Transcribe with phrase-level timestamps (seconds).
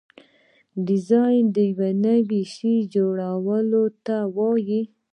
[0.85, 4.81] ډیزاین د یو نوي شي جوړولو ته وایي.